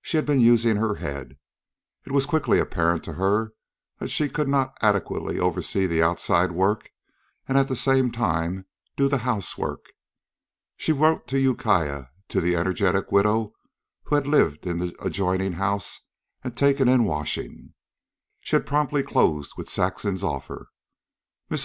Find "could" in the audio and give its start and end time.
4.28-4.48